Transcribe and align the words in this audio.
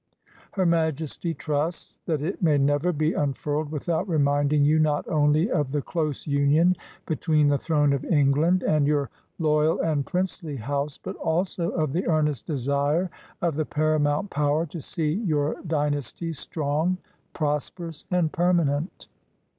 Her 0.53 0.65
Majesty 0.65 1.35
trusts 1.35 1.99
that 2.07 2.23
it 2.23 2.41
may 2.41 2.57
never 2.57 2.91
be 2.91 3.13
unfurled 3.13 3.69
without 3.71 4.09
reminding 4.09 4.65
you 4.65 4.79
not 4.79 5.07
only 5.07 5.51
of 5.51 5.71
the 5.71 5.83
close 5.83 6.25
union 6.25 6.75
between 7.05 7.49
the 7.49 7.59
throne 7.59 7.93
of 7.93 8.03
England 8.05 8.63
and 8.63 8.87
your 8.87 9.11
loyal 9.37 9.79
and 9.79 10.03
princely 10.03 10.55
house, 10.55 10.97
but 10.97 11.15
also 11.17 11.69
of 11.69 11.93
the 11.93 12.07
earnest 12.07 12.47
desire 12.47 13.11
of 13.43 13.55
the 13.55 13.65
paramount 13.67 14.31
power 14.31 14.65
to 14.65 14.81
see 14.81 15.11
your 15.13 15.57
dynasty 15.67 16.33
strong, 16.33 16.97
prosper 17.33 17.89
ous, 17.89 18.05
and 18.09 18.31
permanent." 18.31 19.07